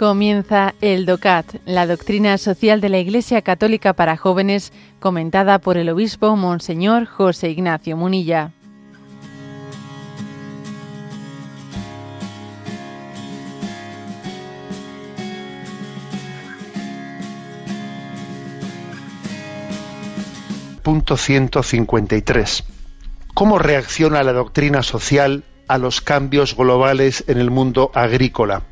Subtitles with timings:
[0.00, 5.90] Comienza el DOCAT, la doctrina social de la Iglesia Católica para jóvenes, comentada por el
[5.90, 8.50] obispo Monseñor José Ignacio Munilla.
[20.82, 22.64] Punto 153.
[23.34, 28.69] ¿Cómo reacciona la doctrina social a los cambios globales en el mundo agrícola?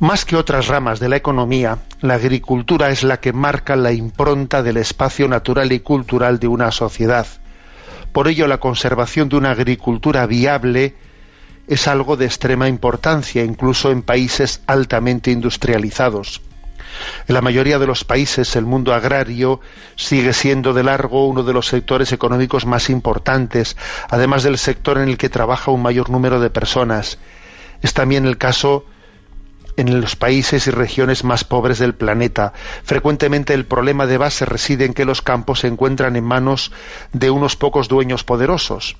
[0.00, 4.62] Más que otras ramas de la economía, la agricultura es la que marca la impronta
[4.62, 7.26] del espacio natural y cultural de una sociedad.
[8.10, 10.94] Por ello, la conservación de una agricultura viable
[11.68, 16.40] es algo de extrema importancia, incluso en países altamente industrializados.
[17.28, 19.60] En la mayoría de los países el mundo agrario
[19.96, 23.76] sigue siendo de largo uno de los sectores económicos más importantes,
[24.08, 27.18] además del sector en el que trabaja un mayor número de personas.
[27.82, 28.86] Es también el caso
[29.80, 32.52] en los países y regiones más pobres del planeta.
[32.84, 36.70] Frecuentemente el problema de base reside en que los campos se encuentran en manos
[37.12, 38.96] de unos pocos dueños poderosos.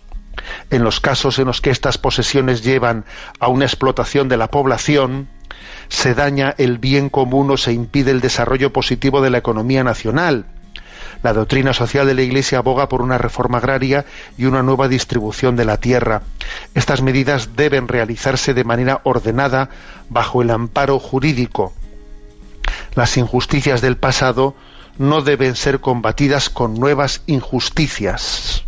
[0.70, 3.05] En los casos en los que estas posesiones llevan
[3.41, 5.28] a una explotación de la población,
[5.89, 10.47] se daña el bien común o se impide el desarrollo positivo de la economía nacional
[11.23, 14.05] la doctrina social de la Iglesia aboga por una reforma agraria
[14.39, 16.23] y una nueva distribución de la tierra.
[16.75, 19.71] Estas medidas deben realizarse de manera ordenada
[20.09, 21.73] bajo el amparo jurídico.
[22.95, 24.55] Las injusticias del pasado
[24.98, 28.65] no deben ser combatidas con nuevas injusticias.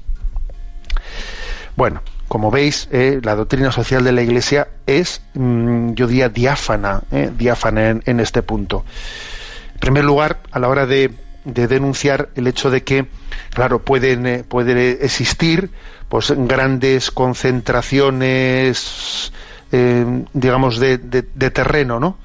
[1.77, 7.03] Bueno, como veis, eh, la doctrina social de la Iglesia es, mm, yo diría, diáfana,
[7.11, 8.85] eh, diáfana en, este punto.
[9.75, 11.13] En primer lugar, a la hora de
[11.45, 13.07] de denunciar el hecho de que,
[13.51, 15.71] claro, pueden, eh, puede existir
[16.09, 19.33] pues grandes concentraciones,
[19.73, 22.17] eh, digamos, de, terreno, ¿no?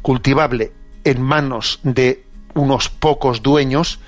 [0.00, 0.72] cultivable
[1.04, 2.24] en manos de
[2.54, 3.98] unos pocos dueños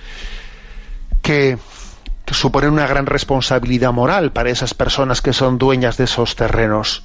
[1.22, 1.58] que,
[2.24, 7.04] que suponen una gran responsabilidad moral para esas personas que son dueñas de esos terrenos.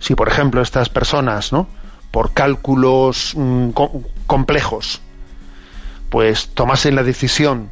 [0.00, 1.68] Si, por ejemplo, estas personas, ¿no?
[2.10, 3.70] por cálculos mm,
[4.26, 5.02] complejos,
[6.10, 7.70] pues tomasen la decisión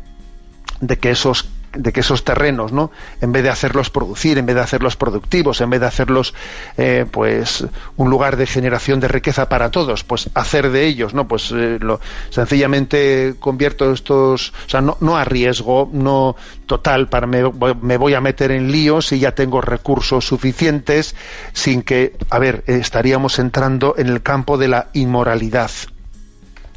[0.80, 2.90] de que esos de que esos terrenos, ¿no?
[3.20, 6.34] En vez de hacerlos producir, en vez de hacerlos productivos, en vez de hacerlos,
[6.76, 7.66] eh, pues,
[7.96, 11.28] un lugar de generación de riqueza para todos, pues hacer de ellos, ¿no?
[11.28, 16.36] Pues eh, lo, sencillamente convierto estos, o sea, no, no arriesgo, no
[16.66, 17.42] total, para me,
[17.80, 21.14] me voy a meter en líos y ya tengo recursos suficientes,
[21.52, 25.70] sin que, a ver, estaríamos entrando en el campo de la inmoralidad.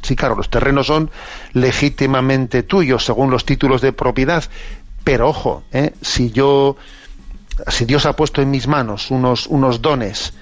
[0.02, 1.10] Sí, claro, los terrenos son
[1.52, 4.44] legítimamente tuyos según los títulos de propiedad,
[5.04, 5.92] pero ojo, ¿eh?
[6.00, 6.76] si yo,
[7.86, 10.32] Dios ha puesto en mis manos unos, unos dones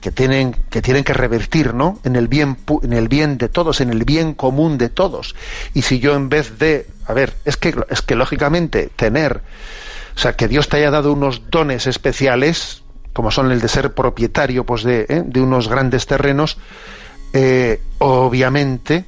[0.00, 1.98] que tienen que tienen que revertir, ¿no?
[2.04, 5.34] En el bien en el bien de todos, en el bien común de todos.
[5.74, 9.42] Y si yo en vez de, a ver, es que es que lógicamente tener,
[10.14, 12.82] o sea, que Dios te haya dado unos dones especiales,
[13.12, 15.22] como son el de ser propietario, pues de, ¿eh?
[15.24, 16.58] de unos grandes terrenos,
[17.38, 19.04] eh, obviamente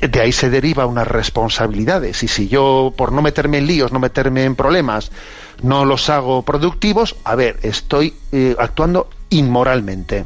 [0.00, 4.00] de ahí se deriva unas responsabilidades y si yo por no meterme en líos, no
[4.00, 5.12] meterme en problemas,
[5.62, 10.24] no los hago productivos, a ver, estoy eh, actuando inmoralmente.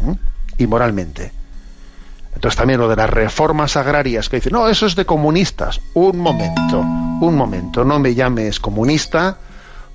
[0.00, 0.12] ¿Mm?
[0.58, 1.32] Inmoralmente.
[2.32, 5.80] Entonces también lo de las reformas agrarias que dicen, no, eso es de comunistas.
[5.94, 9.38] Un momento, un momento, no me llames comunista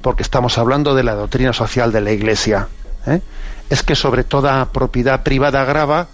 [0.02, 2.68] porque estamos hablando de la doctrina social de la Iglesia.
[3.08, 3.22] ¿eh?
[3.70, 6.08] Es que sobre toda propiedad privada grava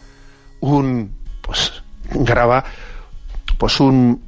[0.60, 1.12] un
[1.42, 2.64] pues grava
[3.58, 4.22] pues un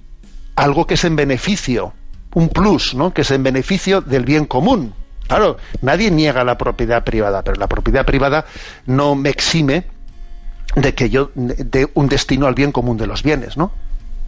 [0.56, 1.94] algo que es en beneficio,
[2.34, 3.14] un plus, ¿no?
[3.14, 4.94] que es en beneficio del bien común.
[5.28, 8.46] Claro, nadie niega la propiedad privada, pero la propiedad privada
[8.86, 9.86] no me exime
[10.76, 13.72] de que yo dé un destino al bien común de los bienes, ¿no?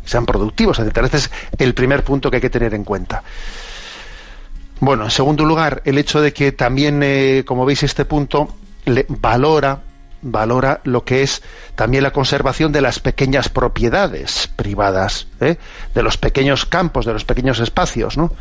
[0.05, 0.97] Sean productivos, etc.
[1.03, 3.23] Este es el primer punto que hay que tener en cuenta.
[4.79, 8.53] Bueno, en segundo lugar, el hecho de que también, eh, como veis, este punto
[9.07, 9.81] valora
[10.23, 11.43] valora lo que es
[11.75, 15.57] también la conservación de las pequeñas propiedades privadas, ¿eh?
[15.93, 18.31] de los pequeños campos, de los pequeños espacios, ¿no?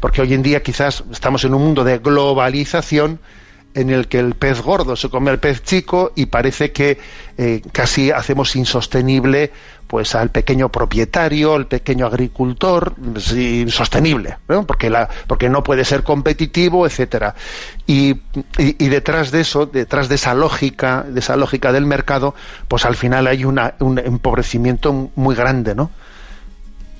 [0.00, 3.20] Porque hoy en día quizás estamos en un mundo de globalización
[3.74, 6.98] en el que el pez gordo se come al pez chico y parece que
[7.36, 9.52] eh, casi hacemos insostenible
[9.86, 12.94] pues al pequeño propietario, al pequeño agricultor,
[13.34, 14.66] insostenible, ¿no?
[14.66, 17.34] porque la, porque no puede ser competitivo, etcétera.
[17.86, 18.20] Y,
[18.58, 22.34] y, detrás de eso, detrás de esa lógica, de esa lógica del mercado,
[22.68, 25.90] pues al final hay una, un empobrecimiento muy grande, ¿no?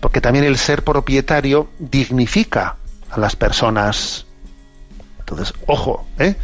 [0.00, 2.76] Porque también el ser propietario dignifica
[3.10, 4.24] a las personas.
[5.18, 6.36] Entonces, ojo, ¿eh?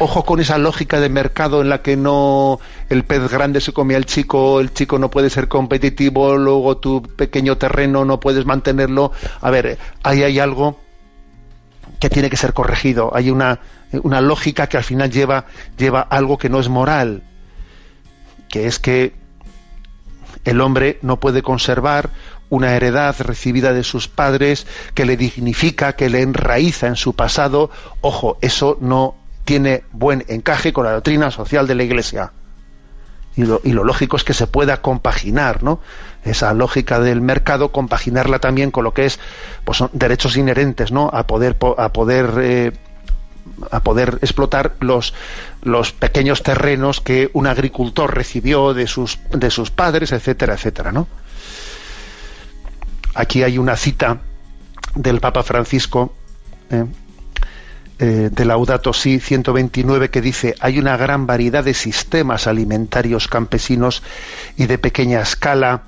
[0.00, 3.94] Ojo con esa lógica de mercado en la que no el pez grande se come
[3.94, 9.12] al chico, el chico no puede ser competitivo, luego tu pequeño terreno no puedes mantenerlo.
[9.40, 10.78] A ver, ahí hay algo
[11.98, 13.10] que tiene que ser corregido.
[13.14, 13.60] Hay una,
[14.02, 15.46] una lógica que al final lleva,
[15.78, 17.22] lleva algo que no es moral,
[18.48, 19.14] que es que
[20.44, 22.10] el hombre no puede conservar
[22.48, 27.70] una heredad recibida de sus padres que le dignifica, que le enraiza en su pasado.
[28.02, 32.32] Ojo, eso no tiene buen encaje con la doctrina social de la Iglesia.
[33.34, 35.80] Y lo, lógico es que se pueda compaginar, ¿no?
[36.22, 39.18] Esa lógica del mercado, compaginarla también con lo que es,
[39.64, 41.08] pues son derechos inherentes, ¿no?
[41.10, 42.72] A poder, a poder, eh,
[43.70, 45.14] a poder explotar los,
[45.62, 51.08] los pequeños terrenos que un agricultor recibió de sus, de sus padres, etcétera, etcétera, ¿no?
[53.14, 54.20] Aquí hay una cita
[54.94, 56.14] del Papa Francisco,
[56.70, 56.84] ¿eh?
[57.98, 64.02] Eh, de Laudato Si 129 que dice hay una gran variedad de sistemas alimentarios campesinos
[64.56, 65.82] y de pequeña escala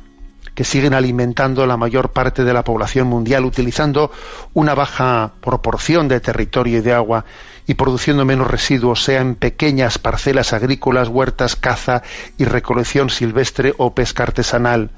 [0.55, 4.13] que siguen alimentando la mayor parte de la población mundial utilizando
[4.53, 7.25] una baja proporción de territorio y de agua
[7.67, 12.03] y produciendo menos residuos, sea en pequeñas parcelas agrícolas, huertas, caza
[12.39, 14.91] y recolección silvestre o pesca artesanal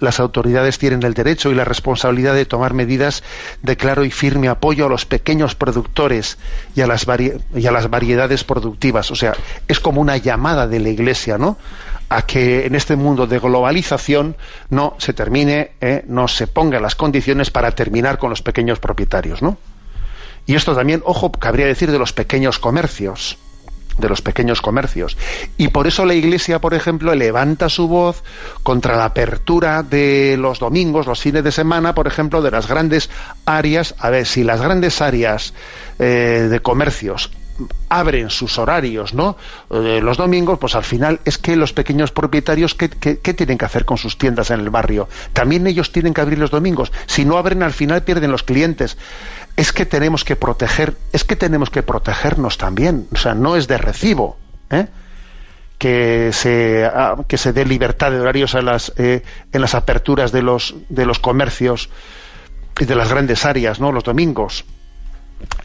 [0.00, 3.22] las autoridades tienen el derecho y la responsabilidad de tomar medidas
[3.62, 6.38] de claro y firme apoyo a los pequeños productores
[6.74, 9.10] y a las, variedades productivas.
[9.10, 9.34] O sea,
[9.66, 11.58] es como una llamada de la Iglesia, ¿no?
[12.10, 14.34] a que en este mundo de globalización
[14.70, 16.04] no se termine, ¿eh?
[16.08, 19.58] no se pongan las condiciones para terminar con los pequeños propietarios, ¿no?
[20.48, 23.38] Y esto también, ojo, cabría decir de los pequeños comercios
[23.98, 25.16] de los pequeños comercios.
[25.56, 28.22] Y por eso la Iglesia, por ejemplo, levanta su voz
[28.62, 33.10] contra la apertura de los domingos, los fines de semana, por ejemplo, de las grandes
[33.44, 33.96] áreas.
[33.98, 35.52] A ver, si las grandes áreas
[35.98, 37.32] eh, de comercios
[37.88, 39.36] abren sus horarios, ¿no?
[39.70, 43.64] Eh, los domingos, pues al final es que los pequeños propietarios, ¿qué, ¿qué, tienen que
[43.64, 45.08] hacer con sus tiendas en el barrio?
[45.32, 46.92] También ellos tienen que abrir los domingos.
[47.06, 48.96] Si no abren, al final pierden los clientes
[49.58, 53.08] es que tenemos que proteger, es que tenemos que protegernos también.
[53.12, 54.38] O sea, no es de recibo
[54.70, 54.86] ¿eh?
[55.78, 60.30] que se ah, que se dé libertad de horarios en las eh, en las aperturas
[60.30, 61.90] de los de los comercios
[62.78, 63.90] y de las grandes áreas, ¿no?
[63.90, 64.64] Los domingos.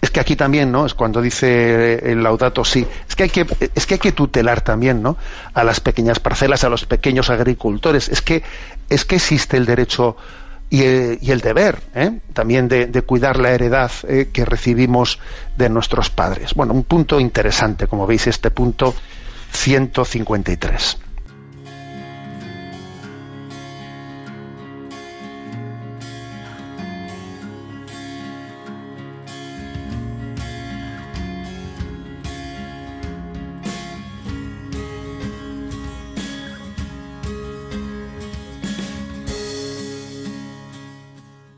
[0.01, 0.88] Es que aquí también, ¿no?
[0.88, 2.88] Es cuando dice el laudato sí.
[3.07, 3.45] Es que hay que
[3.75, 5.18] es que hay que tutelar también, ¿no?
[5.54, 8.10] A las pequeñas parcelas, a los pequeños agricultores.
[8.10, 8.42] Es que
[8.90, 10.18] es que existe el derecho
[10.69, 12.19] y, el deber ¿eh?
[12.33, 14.30] también de, cuidar la heredad ¿eh?
[14.33, 15.19] que recibimos
[15.56, 16.54] de nuestros padres.
[16.56, 18.94] Bueno, un punto interesante, como veis, este punto
[19.51, 20.98] 153.